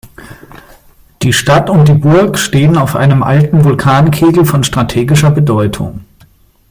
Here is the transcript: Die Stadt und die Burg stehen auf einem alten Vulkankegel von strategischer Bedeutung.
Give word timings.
Die 1.21 1.31
Stadt 1.31 1.69
und 1.69 1.87
die 1.87 1.93
Burg 1.93 2.39
stehen 2.39 2.75
auf 2.75 2.95
einem 2.95 3.21
alten 3.21 3.63
Vulkankegel 3.63 4.45
von 4.45 4.63
strategischer 4.63 5.29
Bedeutung. 5.29 6.05